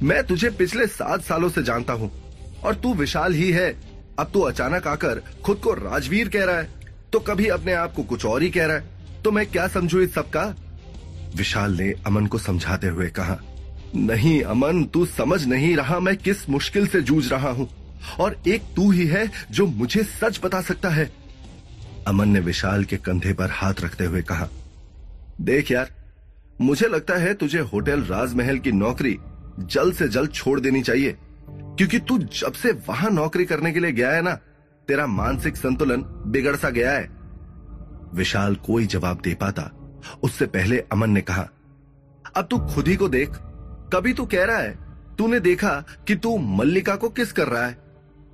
मैं 0.03 0.23
तुझे 0.23 0.49
पिछले 0.51 0.87
सात 0.89 1.23
सालों 1.23 1.49
से 1.49 1.63
जानता 1.63 1.93
हूँ, 1.93 2.11
और 2.63 2.75
तू 2.75 2.93
विशाल 2.95 3.33
ही 3.33 3.51
है। 3.51 3.69
अब 4.19 4.31
तू 4.33 4.41
अचानक 4.41 4.87
आकर 4.87 5.21
खुद 5.45 5.57
को 5.57 5.73
राजवीर 5.75 6.29
कह 6.29 6.43
रहा 6.45 6.57
है 6.57 6.79
तो 7.11 7.19
कभी 7.21 7.47
अपने 7.49 7.73
आप 7.75 7.93
को 7.93 8.03
कुछ 8.05 8.25
और 8.25 8.41
ही 8.41 8.49
कह 8.49 8.65
रहा 8.65 8.77
है। 8.77 9.21
तो 9.23 9.31
मैं 9.31 9.45
क्या 9.47 9.67
समझू 9.69 9.99
इस 9.99 10.13
सबका 10.13 10.43
विशाल 11.35 11.77
ने 11.77 11.93
अमन 12.07 12.25
को 12.27 12.37
समझाते 12.39 12.87
हुए 12.87 13.07
कहा, 13.09 13.37
नहीं 13.95 14.41
अमन, 14.43 14.83
तू 14.83 15.05
समझ 15.07 15.43
नहीं 15.45 15.75
रहा 15.75 15.99
मैं 15.99 16.15
किस 16.17 16.47
मुश्किल 16.49 16.87
से 16.87 17.01
जूझ 17.01 17.27
रहा 17.27 17.49
हूँ, 17.49 17.69
और 18.19 18.35
एक 18.47 18.61
तू 18.75 18.89
ही 18.91 19.05
है 19.07 19.29
जो 19.51 19.65
मुझे 19.67 20.03
सच 20.03 20.39
बता 20.43 20.61
सकता 20.63 20.89
है। 20.89 21.09
अमन 22.07 22.29
ने 22.29 22.39
विशाल 22.41 22.83
के 22.83 22.97
कंधे 22.99 23.33
पर 23.33 23.49
हाथ 23.51 23.81
रखते 23.81 24.05
हुए 24.05 24.21
कहा 24.23 24.47
देख 25.41 25.71
यार, 25.71 25.89
मुझे 26.61 26.87
लगता 26.87 27.15
है 27.15 27.33
तुझे 27.33 27.59
होटल 27.59 28.03
राजमहल 28.03 28.57
की 28.57 28.71
नौकरी 28.71 29.17
जल्द 29.59 29.93
से 29.93 30.07
जल्द 30.07 30.31
छोड़ 30.31 30.59
देनी 30.59 30.81
चाहिए, 30.81 31.17
क्योंकि 31.47 31.99
तू 31.99 32.17
जब 32.17 32.53
से 32.53 32.71
वहाँ 32.87 33.09
नौकरी 33.09 33.45
करने 33.45 33.71
के 33.71 33.79
लिए 33.79 33.91
गया 33.91 34.11
है 34.11 34.21
ना, 34.21 34.33
तेरा 34.87 35.07
मानसिक 35.07 35.57
संतुलन 35.57 36.03
बिगड़ 36.27 36.55
सा 36.55 36.69
गया 36.69 36.91
है। 36.91 37.09
विशाल 38.13 38.55
कोई 38.55 38.85
जवाब 38.85 39.21
दे 39.23 39.33
पाता। 39.33 39.69
उससे 40.23 40.45
पहले 40.45 40.79
अमन 40.91 41.09
ने 41.09 41.21
कहा, 41.21 41.47
अब 42.35 42.47
तू 42.51 42.59
खुद 42.59 42.87
ही 42.87 42.95
को 42.95 43.09
देख, 43.09 43.29
कभी 43.93 44.13
तू 44.13 44.25
कह 44.25 44.45
रहा 44.45 44.57
है, 44.57 44.77
तूने 45.17 45.39
देखा 45.39 45.83
कि 46.07 46.15
तू 46.15 46.37
मल्लिका 46.37 46.95
को 46.95 47.09
किस 47.09 47.31
कर 47.31 47.47
रहा 47.47 47.65
है? 47.65 47.77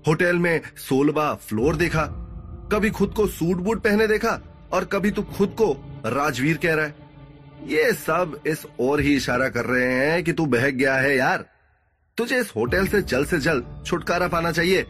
होटल 0.07 0.37
में 0.37 0.61
सोलवा 0.77 1.33
फ्लोर 1.35 1.75
देखा, 1.75 2.03
कभी 2.71 2.89
खुद 2.89 3.09
को 3.09 3.27
सूट 3.27 3.57
बूट 3.57 3.81
पहने 3.83 4.07
देखा, 4.07 4.39
और 4.71 4.85
कभी 4.85 5.11
तू 5.11 5.21
खुद 5.21 5.49
को 5.49 5.73
राजवीर 6.05 6.57
कह 6.57 6.73
रहा 6.73 6.85
है, 6.85 6.95
ये 7.67 7.91
सब 7.93 8.39
इस 8.47 8.65
और 8.79 9.01
ही 9.01 9.15
इशारा 9.15 9.47
कर 9.49 9.65
रहे 9.65 9.93
हैं 9.95 10.23
कि 10.23 10.33
तू 10.33 10.45
बहक 10.45 10.73
गया 10.73 10.95
है 10.95 11.15
यार। 11.17 11.45
तुझे 12.17 12.39
इस 12.39 12.51
होटल 12.55 12.87
से 12.87 13.01
जल्द 13.01 13.27
से 13.27 13.39
जल्द 13.39 13.83
छुटकारा 13.85 14.27
पाना 14.27 14.51
चाहिए। 14.51 14.85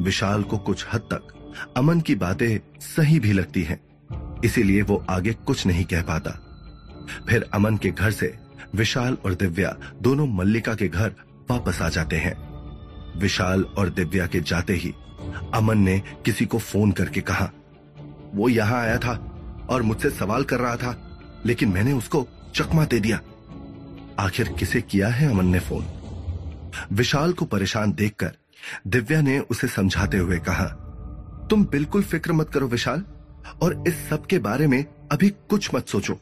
विशाल 0.00 0.42
को 0.42 0.58
कुछ 0.58 0.86
हद 0.92 1.00
तक 1.12 1.28
अमन 1.76 2.00
की 2.00 2.14
बातें 2.14 2.58
सही 2.80 3.18
भी 3.20 3.32
लगती 3.32 3.62
हैं, 3.62 3.80
इसीलिए 4.44 4.82
वो 4.82 5.04
आगे 5.10 5.32
कुछ 5.46 5.66
नहीं 5.66 5.84
कह 5.84 6.02
पाता। 6.02 6.38
फिर 7.28 7.48
अमन 7.54 7.76
के 7.76 7.90
घर 7.90 8.10
से 8.10 8.34
विशाल 8.74 9.16
और 9.24 9.34
दिव्या 9.34 9.74
दोनों 10.02 10.26
मल्लिका 10.28 10.74
के 10.74 10.88
घर 10.88 11.14
वापस 11.50 11.80
आ 11.82 11.88
जाते 11.88 12.16
हैं। 12.16 12.34
विशाल 13.18 13.62
और 13.78 13.88
दिव्या 13.90 14.26
के 14.26 14.40
जाते 14.42 14.74
ही 14.74 14.94
अमन 15.54 15.78
ने 15.78 15.98
किसी 16.24 16.46
को 16.46 16.58
फ़ोन 16.60 16.92
करके 16.92 17.20
कहा, 17.20 17.50
वो 18.34 18.48
यहाँ 18.48 18.80
आया 18.80 18.98
था। 18.98 19.14
और 19.70 19.82
मुझसे 19.82 20.10
सवाल 20.10 20.44
कर 20.44 20.60
रहा 20.60 20.76
था, 20.76 20.96
लेकिन 21.46 21.68
मैंने 21.68 21.92
उसको 21.92 22.26
चकमा 22.54 22.84
दे 22.84 23.00
दिया। 23.00 23.20
आखिर 24.18 24.48
किसे 24.52 24.80
किया 24.82 25.08
है 25.08 25.30
अमन 25.30 25.46
ने 25.46 25.58
फ़ोन? 25.60 25.86
विशाल 26.92 27.32
को 27.32 27.44
परेशान 27.46 27.92
देखकर 27.92 28.32
दिव्या 28.86 29.20
ने 29.20 29.38
उसे 29.40 29.68
समझाते 29.68 30.18
हुए 30.18 30.38
कहा, 30.40 30.64
तुम 31.50 31.64
बिल्कुल 31.66 32.02
फ़िक्र 32.02 32.32
मत 32.32 32.50
करो 32.50 32.66
विशाल, 32.68 33.04
और 33.62 33.82
इस 33.88 34.08
सब 34.08 34.26
के 34.26 34.38
बारे 34.40 34.66
में 34.66 34.84
अभी 35.12 35.28
कुछ 35.50 35.74
मत 35.74 35.88
सोचो। 35.88 36.18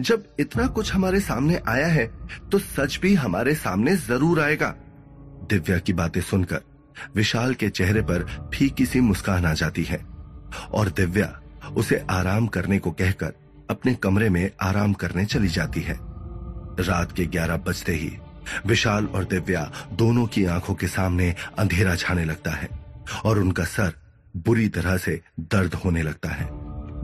जब 0.00 0.24
इतना 0.40 0.66
कुछ 0.68 0.92
हमारे 0.94 1.20
सामने 1.20 1.60
आया 1.68 1.86
है 1.88 2.06
तो 2.50 2.58
सच 2.58 2.98
भी 3.02 3.14
हमारे 3.14 3.54
सामने 3.54 3.96
ज़रूर 3.98 4.40
आएगा। 4.40 4.68
दिव्या 5.50 5.78
की 5.78 5.92
बातें 5.92 6.20
सुनकर 6.22 6.60
विशाल 7.14 7.54
के 7.54 7.68
चेहरे 7.70 8.02
पर 8.02 8.24
फीकी 8.54 8.86
सी 8.86 9.00
मुस्कान 9.02 9.46
आ 9.46 9.52
जाती 9.54 9.84
है, 9.84 10.04
और 10.70 10.88
दिव्या 10.90 11.26
उसे 11.72 12.04
आराम 12.10 12.46
करने 12.46 12.78
को 12.78 12.90
कहकर 12.90 13.32
अपने 13.70 13.94
कमरे 13.94 14.28
में 14.30 14.50
आराम 14.62 14.92
करने 14.92 15.24
चली 15.24 15.48
जाती 15.48 15.80
है। 15.80 15.98
रात 16.80 17.12
के 17.12 17.24
ग्यारह 17.26 17.56
बजते 17.56 17.92
ही 17.92 18.12
विशाल 18.66 19.06
और 19.06 19.24
दिव्या 19.24 19.70
दोनों 19.92 20.26
की 20.26 20.44
आँखों 20.44 20.74
के 20.74 20.88
सामने 20.88 21.34
अंधेरा 21.58 21.94
छाने 21.94 22.24
लगता 22.24 22.50
है 22.50 22.68
और 23.24 23.38
उनका 23.38 23.64
सर 23.64 23.92
बुरी 24.36 24.68
तरह 24.68 24.96
से 24.96 25.20
दर्द 25.40 25.74
होने 25.74 26.02
लगता 26.02 26.28
है। 26.28 26.48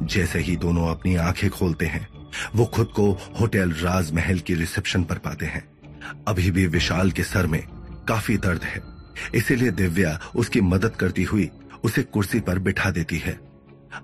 जैसे 0.06 0.38
ही 0.38 0.56
दोनों 0.56 0.88
अपनी 0.88 1.14
आँखें 1.16 1.48
खोलते 1.50 1.86
हैं, 1.86 2.06
वो 2.54 2.64
खुद 2.66 2.86
को 2.86 3.10
होटल 3.40 3.72
राजमहल 3.72 4.38
की 4.38 4.54
रिसेप्शन 4.54 5.04
पर 5.04 5.18
पाते 5.18 5.46
हैं। 5.46 5.64
अभी 6.28 6.50
भी 6.50 6.66
विशाल 6.66 7.10
के 7.10 7.22
सर 7.22 7.46
में 7.46 7.62
काफ़ी 8.08 8.36
दर्द 8.36 8.64
है, 8.64 8.82
इसीलिए 9.34 9.70
दिव्या 9.70 10.18
उसकी 10.36 10.60
मदद 10.60 10.96
करती 10.96 11.24
हुई 11.24 11.50
उसे 11.84 12.02
कुर्सी 12.02 12.40
पर 12.40 12.58
बिठा 12.58 12.90
देती 12.90 13.18
है। 13.18 13.38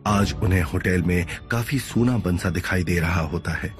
आज 0.07 0.35
उन्हें 0.43 0.63
होटल 0.63 1.03
में 1.03 1.27
काफ़ी 1.51 1.79
सूना 1.79 2.17
बनसा 2.19 2.51
दिखाई 2.51 2.85
दे 2.85 2.99
रहा 3.01 3.21
होता 3.23 3.53
है। 3.53 3.75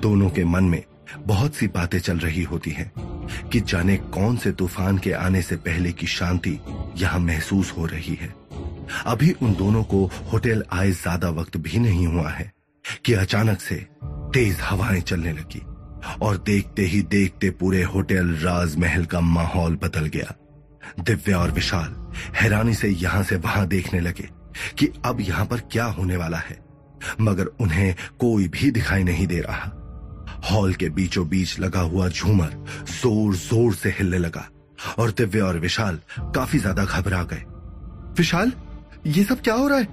दोनों 0.00 0.30
के 0.30 0.44
मन 0.44 0.64
में 0.64 0.82
बहुत 1.26 1.54
सी 1.54 1.66
बातें 1.68 1.98
चल 1.98 2.18
रही 2.18 2.42
होती 2.42 2.70
हैं 2.70 2.90
कि 3.52 3.60
जाने 3.60 3.96
कौन 4.14 4.36
से 4.36 4.52
तूफ़ान 4.52 4.98
के 4.98 5.12
आने 5.12 5.42
से 5.42 5.56
पहले 5.56 5.92
की 5.92 6.06
शांति 6.06 6.58
यहाँ 6.96 7.18
महसूस 7.20 7.72
हो 7.78 7.86
रही 7.86 8.14
है। 8.14 8.34
अभी 9.06 9.30
उन 9.42 9.54
दोनों 9.54 9.82
को 9.84 10.04
होटल 10.32 10.64
आए 10.72 10.90
ज़्यादा 10.92 11.30
वक्त 11.30 11.56
भी 11.56 11.78
नहीं 11.78 12.06
हुआ 12.06 12.30
है 12.30 12.50
कि 13.04 13.12
अचानक 13.14 13.60
से 13.60 13.76
तेज 14.34 14.60
हवाएँ 14.60 15.00
चलने 15.00 15.32
लगी 15.32 15.62
और 16.22 16.36
देखते 16.36 16.82
ही 16.82 17.02
देखते 17.10 17.50
पूरे 17.50 17.82
होटल 17.84 18.34
राजमहल 18.42 19.04
का 19.04 19.20
माहौल 19.20 19.76
बदल 19.76 20.06
गया। 20.06 20.34
दिव्या 21.00 21.38
और 21.38 21.50
विशाल 21.50 21.94
हैरानी 22.36 22.74
से 22.74 22.88
यहाँ 22.88 23.22
से 23.22 23.36
वहाँ 23.36 23.66
देखने 23.66 24.00
लगे। 24.00 24.28
कि 24.78 24.92
अब 25.04 25.20
यहाँ 25.20 25.46
पर 25.46 25.60
क्या 25.72 25.84
होने 25.84 26.16
वाला 26.16 26.38
है। 26.38 26.58
मगर 27.20 27.46
उन्हें 27.60 27.94
कोई 28.18 28.48
भी 28.48 28.70
दिखाई 28.70 29.04
नहीं 29.04 29.26
दे 29.26 29.40
रहा। 29.40 29.72
हॉल 30.44 30.74
के 30.74 30.88
बीचों 30.88 31.28
बीच 31.28 31.58
लगा 31.60 31.80
हुआ 31.80 32.08
झूमर 32.08 32.50
ज़ोर 32.92 33.34
ज़ोर 33.34 33.74
से 33.74 33.90
हिलने 33.90 34.18
लगा 34.18 34.48
और 34.98 35.10
दिव्या 35.10 35.44
और 35.44 35.58
विशाल 35.58 36.00
काफ़ी 36.34 36.58
ज़्यादा 36.58 36.84
घबरा 36.84 37.22
गए। 37.22 37.44
विशाल, 38.18 38.52
ये 39.06 39.24
सब 39.24 39.40
क्या 39.40 39.54
हो 39.54 39.68
रहा 39.68 39.78
है? 39.78 39.88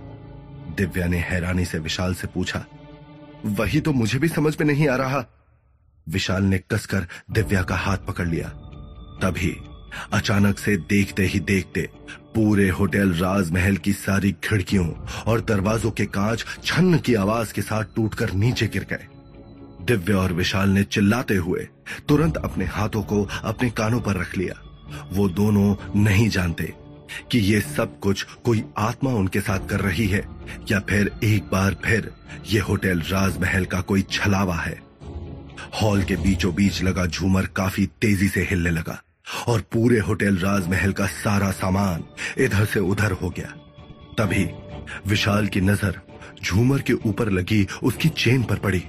दिव्या 0.77 1.08
ने 1.08 1.17
हैरानी 1.20 1.65
से 1.65 1.79
विशाल 1.79 2.13
से 2.13 2.27
पूछा। 2.27 2.65
वही 3.46 3.82
तो 3.82 3.93
मुझे 3.93 4.20
भी 4.20 4.27
समझ 4.27 4.55
में 4.60 4.65
नहीं 4.67 4.88
आ 4.89 4.96
रहा। 4.96 5.24
विशाल 6.08 6.43
ने 6.43 6.58
कसकर 6.72 7.08
दिव्या 7.32 7.62
का 7.63 7.75
हाथ 7.75 7.98
पकड़ 7.98 8.27
लिया। 8.27 8.48
तभी 9.22 9.55
अचानक 10.14 10.60
से 10.60 10.76
देखते 10.90 11.26
ही 11.26 11.40
देखते 11.40 11.90
पूरे 12.36 12.70
होटल 12.70 13.14
राजमहल 13.14 13.78
की 13.78 13.94
सारी 13.94 14.32
खिड़कियों 14.44 14.88
और 15.28 15.42
दरवाजों 15.42 15.92
के 15.92 16.06
कांच 16.06 16.46
छन्न 16.64 16.98
की 16.98 17.14
आवाज़ 17.14 17.54
के 17.54 17.62
साथ 17.62 17.96
टूटकर 17.96 18.32
नीचे 18.34 18.68
गिर 18.68 18.86
गए। 18.90 19.08
दिव्या 19.86 20.18
और 20.18 20.34
विशाल 20.34 20.70
ने 20.70 20.84
चिल्लाते 20.84 21.36
हुए 21.36 21.68
तुरंत 22.08 22.38
अपने 22.38 22.66
हाथों 22.66 23.04
को 23.04 23.24
अपने 23.44 23.70
कानों 23.70 24.00
पर 24.02 24.16
रख 24.16 24.38
लिया। 24.38 24.62
वो 25.12 25.30
दोनों 25.30 25.76
नहीं 26.02 26.30
जानते 26.30 26.74
कि 27.32 27.40
ये 27.40 27.62
सब 27.62 28.00
कुछ 28.00 28.24
कोई 28.44 28.64
आत्मा 28.78 29.12
उनके 29.12 29.42
साथ 29.42 29.68
कर 29.70 29.80
रही 29.80 30.08
है 30.08 30.28
या 30.72 30.80
फिर 30.80 31.12
एक 31.24 31.44
बार 31.44 31.76
फिर 31.86 32.12
ये 32.50 32.60
होटल 32.60 33.02
राजमहल 33.02 33.66
का 33.66 33.82
कोई 33.82 34.02
छलावा 34.12 34.56
है। 34.56 34.82
हॉल 35.82 36.04
के 36.04 36.16
बीचों 36.16 36.56
बीच 36.56 36.82
लगा 36.84 37.06
झूमर 37.06 37.46
काफ़ी 37.46 37.86
तेज़ी 38.02 38.28
से 38.28 38.42
हिलने 38.42 38.70
लगा। 38.70 39.02
और 39.48 39.62
पूरे 39.62 40.00
होटल 40.00 40.38
राजमहल 40.38 40.92
का 40.92 41.06
सारा 41.06 41.51
सामान 41.51 42.03
इधर 42.38 42.65
से 42.65 42.80
उधर 42.80 43.12
हो 43.12 43.30
गया। 43.30 43.53
तभी 44.18 44.50
विशाल 45.08 45.48
की 45.48 45.62
नज़र 45.62 46.00
झूमर 46.44 46.82
के 46.82 46.94
ऊपर 46.94 47.30
लगी, 47.30 47.68
उसकी 47.84 48.10
चेन 48.10 48.44
पर 48.44 48.56
पड़ी, 48.56 48.84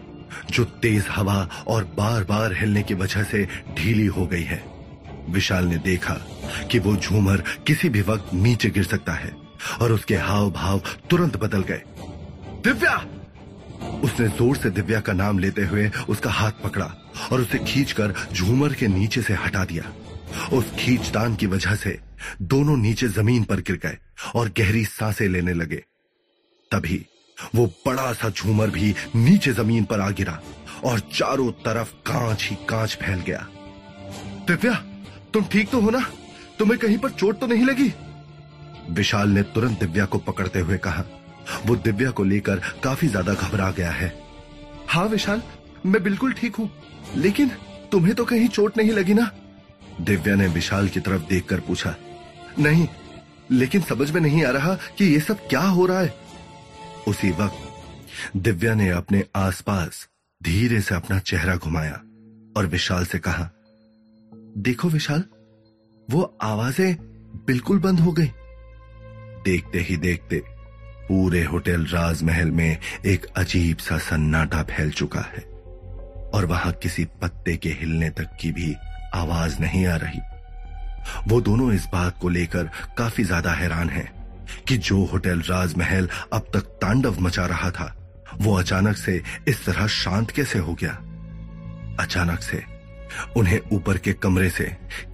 जो 0.50 0.64
तेज 0.64 1.06
हवा 1.10 1.48
और 1.68 1.84
बार 1.96 2.24
बार 2.24 2.52
हिलने 2.52 2.82
की 2.82 2.94
वजह 2.94 3.22
से 3.22 3.44
ढीली 3.76 4.06
हो 4.06 4.26
गई 4.26 4.42
है। 4.42 4.62
विशाल 5.30 5.64
ने 5.64 5.76
देखा 5.78 6.14
कि 6.70 6.78
वो 6.78 6.96
झूमर 6.96 7.42
किसी 7.66 7.88
भी 7.88 8.02
वक्त 8.02 8.34
नीचे 8.34 8.70
गिर 8.70 8.84
सकता 8.84 9.12
है 9.12 9.36
और 9.80 9.92
उसके 9.92 10.16
हाव 10.16 10.50
भाव 10.50 10.82
तुरंत 11.10 11.36
बदल 11.36 11.62
गए। 11.62 11.82
दिव्या! 12.64 12.96
उसने 14.04 14.28
ज़ोर 14.28 14.56
से 14.56 14.70
दिव्या 14.70 15.00
का 15.00 15.12
नाम 15.12 15.38
लेते 15.38 15.62
हुए 15.62 15.90
उसका 16.08 16.30
हाथ 16.30 16.52
पकड़ा 16.64 16.86
और 17.32 17.40
उसे 17.40 17.58
खींचकर 17.58 18.14
झूमर 18.32 18.72
के 18.72 18.88
नीचे 18.88 19.22
से 19.22 19.34
हटा 19.34 19.64
दिया। 19.64 19.84
उस 20.52 20.72
खींचतान 20.78 21.34
की 21.36 21.46
वजह 21.46 21.74
से 21.76 21.98
दोनों 22.42 22.76
नीचे 22.76 23.08
ज़मीन 23.08 23.44
पर 23.44 23.60
गिर 23.60 23.76
गए 23.76 23.98
और 24.34 24.48
गहरी 24.58 24.84
साँसें 24.84 25.26
लेने 25.28 25.52
लगे। 25.54 25.82
तभी 26.70 27.04
वो 27.54 27.66
बड़ा 27.86 28.12
सा 28.12 28.28
झूमर 28.30 28.70
भी 28.70 28.94
नीचे 29.16 29.52
ज़मीन 29.52 29.84
पर 29.84 30.00
आ 30.00 30.08
गिरा 30.10 30.40
और 30.84 31.00
चारों 31.12 31.50
तरफ़ 31.64 31.92
कांच 32.06 32.42
ही 32.42 32.56
कांच 32.68 32.94
फैल 32.96 33.20
गया। 33.20 33.46
दिव्या, 34.48 34.74
तुम 35.34 35.44
ठीक 35.44 35.70
तो 35.70 35.80
हो 35.80 35.90
ना? 35.90 36.00
तुम्हें 36.58 36.78
कहीं 36.78 36.98
पर 36.98 37.10
चोट 37.10 37.38
तो 37.40 37.46
नहीं 37.46 37.64
लगी? 37.64 37.92
विशाल 38.90 39.28
ने 39.28 39.42
तुरंत 39.44 39.78
दिव्या 39.80 40.04
को 40.04 40.18
पकड़ते 40.20 40.60
हुए 40.60 40.78
कहा। 40.78 41.04
वो 41.66 41.76
दिव्या 41.76 42.10
को 42.10 42.24
लेकर 42.24 42.60
काफ़ी 42.84 43.08
ज़्यादा 43.08 43.34
घबरा 43.34 43.70
गया 43.70 43.90
है। 43.90 44.12
हाँ 44.88 45.06
विशाल, 45.08 45.42
मैं 45.86 46.02
बिल्कुल 46.02 46.32
ठीक 46.32 46.56
हूँ, 46.56 46.70
लेकिन 47.16 47.50
तुम्हें 47.92 48.14
तो 48.14 48.24
कहीं 48.24 48.48
चोट 48.48 48.76
नहीं 48.76 48.90
लगी 48.90 49.14
ना? 49.14 49.30
दिव्या 50.00 50.34
ने 50.34 50.46
विशाल 50.46 50.88
की 50.88 51.00
तरफ़ 51.00 51.22
देखकर 51.22 51.60
पूछा, 51.60 51.94
नहीं, 52.58 52.86
लेकिन 53.50 53.80
समझ 53.80 54.10
में 54.10 54.20
नहीं 54.20 54.44
आ 54.44 54.50
रहा 54.50 54.74
कि 54.98 55.04
ये 55.04 55.20
सब 55.20 55.46
क्या 55.48 55.60
हो 55.60 55.86
रहा 55.86 56.00
है? 56.00 56.14
उसी 57.08 57.30
वक्त 57.30 58.36
दिव्या 58.36 58.74
ने 58.74 58.88
अपने 58.90 59.24
आसपास 59.36 60.08
धीरे 60.40 60.80
से 60.80 60.94
अपना 60.94 61.18
चेहरा 61.18 61.56
घुमाया 61.56 62.00
और 62.56 62.66
विशाल 62.66 63.04
से 63.04 63.18
कहा, 63.18 63.50
देखो 64.58 64.88
विशाल, 64.88 65.24
वो 66.08 66.36
आवाज़ें 66.42 66.96
बिल्कुल 67.46 67.78
बंद 67.78 68.00
हो 68.00 68.12
गई। 68.12 68.30
देखते 69.44 69.78
ही 69.78 69.96
देखते 69.96 70.42
पूरे 71.08 71.42
होटल 71.44 71.84
राजमहल 71.84 72.50
में 72.50 72.78
एक 73.06 73.24
अजीब 73.36 73.78
सा 73.78 73.98
सन्नाटा 73.98 74.62
फैल 74.62 74.90
चुका 74.90 75.20
है 75.20 75.42
और 76.34 76.46
वहाँ 76.46 76.72
किसी 76.72 77.04
पत्ते 77.22 77.56
के 77.56 77.70
हिलने 77.70 78.10
तक 78.10 78.36
की 78.40 78.52
भी 78.52 78.74
आवाज़ 79.14 79.58
नहीं 79.60 79.86
आ 79.86 79.96
रही। 79.96 80.20
वो 81.28 81.40
दोनों 81.40 81.72
इस 81.72 81.86
बात 81.92 82.18
को 82.18 82.28
लेकर 82.28 82.70
काफ़ी 82.98 83.24
ज़्यादा 83.24 83.52
हैरान 83.52 83.90
हैं 83.90 84.12
कि 84.68 84.76
जो 84.76 85.04
होटल 85.04 85.40
राजमहल 85.40 86.08
अब 86.32 86.46
तक 86.54 86.78
तांडव 86.82 87.20
मचा 87.20 87.46
रहा 87.46 87.70
था, 87.70 87.94
वो 88.40 88.54
अचानक 88.54 88.96
से 88.96 89.22
इस 89.48 89.64
तरह 89.66 89.86
शांत 89.86 90.30
कैसे 90.30 90.58
हो 90.58 90.74
गया? 90.74 90.92
अचानक 92.00 92.40
से 92.40 92.62
उन्हें 93.36 93.58
ऊपर 93.72 93.98
के 93.98 94.12
कमरे 94.12 94.50
से 94.50 94.64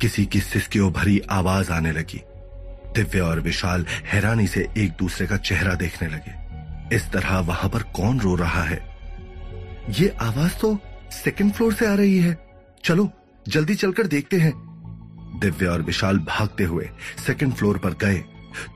किसी 0.00 0.24
की 0.26 0.40
सिसकियों 0.40 0.92
भरी 0.92 1.20
आवाज़ 1.30 1.72
आने 1.72 1.92
लगी। 1.92 2.20
दिव्या 2.94 3.24
और 3.24 3.40
विशाल 3.40 3.86
हैरानी 4.12 4.46
से 4.46 4.68
एक 4.78 4.92
दूसरे 4.98 5.26
का 5.26 5.36
चेहरा 5.36 5.74
देखने 5.74 6.08
लगे। 6.08 6.96
इस 6.96 7.10
तरह 7.10 7.38
वहाँ 7.38 7.68
पर 7.70 7.82
कौन 7.94 8.20
रो 8.20 8.34
रहा 8.34 8.62
है? 8.62 8.80
ये 9.90 10.08
आवाज़ 10.20 10.56
तो 10.58 10.78
सेकंड 11.12 11.52
फ्लोर 11.52 11.72
से 11.74 11.86
आ 11.86 11.94
रही 11.94 12.18
है। 12.18 12.36
चलो 12.84 13.10
जल्दी 13.46 13.74
चलकर 13.74 14.06
देखते 14.06 14.38
हैं। 14.38 14.52
दिव्या 15.40 15.70
और 15.70 15.82
विशाल 15.82 16.18
भागते 16.20 16.64
हुए 16.64 16.88
सेकंड 17.26 17.52
फ्लोर 17.54 17.78
पर 17.78 17.94
गए 18.00 18.22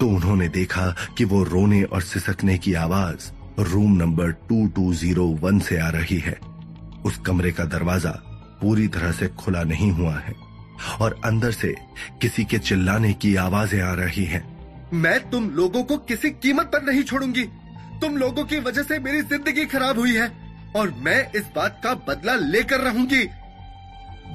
तो 0.01 0.09
उन्होंने 0.09 0.49
देखा 0.49 0.87
कि 1.19 1.25
वो 1.25 1.43
रोने 1.45 1.83
और 1.85 2.03
सिसकने 2.03 2.57
की 2.59 2.75
आवाज़ 2.77 3.31
रूम 3.63 3.97
नंबर 3.97 4.31
2201 4.49 5.61
से 5.63 5.79
आ 5.79 5.89
रही 5.91 6.19
है। 6.19 6.39
उस 7.05 7.19
कमरे 7.27 7.51
का 7.53 7.65
दरवाज़ा 7.67 8.11
पूरी 8.61 8.87
तरह 8.89 9.13
से 9.13 9.29
खुला 9.39 9.63
नहीं 9.65 9.91
हुआ 9.93 10.15
है 10.19 10.35
और 11.01 11.21
अंदर 11.25 11.51
से 11.53 11.75
किसी 12.23 12.45
के 12.45 12.59
चिल्लाने 12.61 13.13
की 13.15 13.35
आवाज़ें 13.39 13.81
आ 13.83 13.93
रही 13.95 14.25
हैं। 14.25 14.43
मैं 14.95 15.19
तुम 15.31 15.51
लोगों 15.51 15.83
को 15.83 15.97
किसी 16.09 16.31
कीमत 16.33 16.71
पर 16.73 16.83
नहीं 16.83 17.03
छोड़ूँगी। 17.03 17.45
तुम 18.01 18.17
लोगों 18.17 18.45
की 18.45 18.59
वजह 18.61 18.83
से 18.83 18.99
मेरी 18.99 19.23
ज़िंदगी 19.23 19.65
खराब 19.67 19.99
हुई 19.99 20.15
है 20.15 20.33
और 20.77 20.95
मैं 20.99 21.31
इस 21.33 21.45
बात 21.57 21.81
का 21.85 21.95
बदला 22.09 22.35
लेकर 22.37 22.81
रहूँगी। 22.81 23.25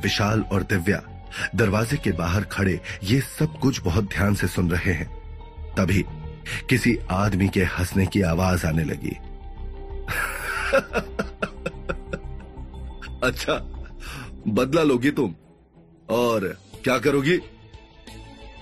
विशाल 0.03 0.41
और 0.41 0.63
दिव्या 0.63 1.25
दरवाजे 1.55 1.97
के 1.97 2.11
बाहर 2.11 2.43
खड़े 2.43 2.81
ये 3.03 3.21
सब 3.21 3.59
कुछ 3.59 3.81
बहुत 3.81 4.03
ध्यान 4.03 4.35
से 4.35 4.47
सुन 4.47 4.71
रहे 4.71 4.93
हैं। 4.93 5.09
तभी 5.75 6.05
किसी 6.69 6.97
आदमी 7.11 7.49
के 7.49 7.63
हंसने 7.63 8.05
की 8.05 8.21
आवाज़ 8.21 8.67
आने 8.67 8.83
लगी। 8.83 9.09
अच्छा 13.23 13.53
बदला 14.47 14.83
लोगी 14.83 15.11
तुम। 15.11 15.35
और 16.09 16.59
क्या 16.83 16.97
करोगी? 16.97 17.39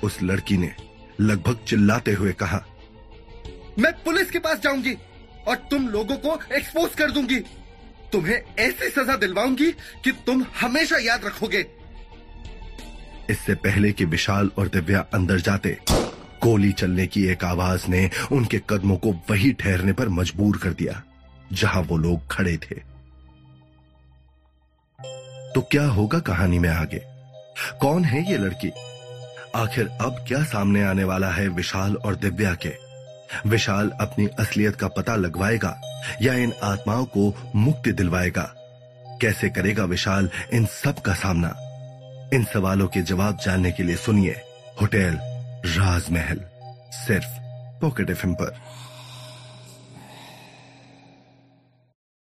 उस 0.03 0.23
लड़की 0.23 0.57
ने 0.57 0.75
लगभग 1.21 1.59
चिल्लाते 1.67 2.13
हुए 2.13 2.33
कहा, 2.33 2.65
मैं 3.79 4.03
पुलिस 4.03 4.31
के 4.31 4.39
पास 4.39 4.59
जाऊँगी 4.59 4.97
और 5.47 5.55
तुम 5.55 5.89
लोगों 5.89 6.17
को 6.17 6.55
एक्सपोज 6.55 6.95
कर 6.95 7.11
दूँगी। 7.11 7.39
तुम्हें 8.13 8.41
ऐसी 8.59 8.89
सजा 8.89 9.15
दिलवाऊँगी 9.15 9.71
कि 10.03 10.11
तुम 10.25 10.45
हमेशा 10.61 10.97
याद 10.97 11.25
रखोगे। 11.25 11.65
इससे 13.29 13.55
पहले 13.55 13.91
कि 13.91 14.05
विशाल 14.05 14.51
और 14.57 14.67
दिव्या 14.67 14.99
अंदर 15.13 15.39
जाते 15.39 15.77
गोली 16.43 16.71
चलने 16.71 17.07
की 17.07 17.25
एक 17.27 17.43
आवाज़ 17.43 17.87
ने 17.87 18.09
उनके 18.31 18.61
कदमों 18.69 18.97
को 18.97 19.11
वही 19.29 19.51
ठहरने 19.51 19.93
पर 19.93 20.09
मजबूर 20.09 20.57
कर 20.57 20.69
दिया, 20.69 21.03
जहाँ 21.53 21.81
वो 21.81 21.97
लोग 21.97 22.27
खड़े 22.31 22.57
थे। 22.57 22.75
तो 25.53 25.61
क्या 25.61 25.85
होगा 25.87 26.19
कहानी 26.19 26.59
में 26.59 26.69
आगे? 26.69 27.01
कौन 27.81 28.03
है 28.03 28.31
ये 28.31 28.37
लड़की? 28.37 28.69
आखिर 29.55 29.87
अब 29.87 30.25
क्या 30.27 30.43
सामने 30.43 30.83
आने 30.83 31.03
वाला 31.03 31.29
है 31.29 31.47
विशाल 31.47 31.95
और 31.95 32.15
दिव्या 32.15 32.53
के? 32.55 32.86
विशाल 33.47 33.89
अपनी 33.89 34.27
असलियत 34.39 34.75
का 34.75 34.87
पता 34.87 35.15
लगवाएगा 35.15 35.81
या 36.21 36.33
इन 36.33 36.53
आत्माओं 36.63 37.05
को 37.05 37.51
मुक्ति 37.55 37.91
दिलवाएगा। 37.91 38.53
कैसे 39.21 39.49
करेगा 39.49 39.83
विशाल 39.83 40.29
इन 40.53 40.65
सब 40.65 40.99
का 40.99 41.13
सामना? 41.13 41.55
इन 42.33 42.43
सवालों 42.43 42.87
के 42.87 43.01
जवाब 43.01 43.37
जानने 43.45 43.71
के 43.71 43.83
लिए 43.83 43.95
सुनिए 43.95 44.41
होटल 44.81 45.19
राजमहल, 45.65 46.41
सिर्फ़ 46.91 47.27
पॉकेट 47.81 48.09
एफ़ 48.09 48.25
पर। 48.25 48.55